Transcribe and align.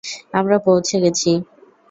আমরা 0.33 0.57
পৌঁছে 0.65 0.95
গেছি! 1.03 1.31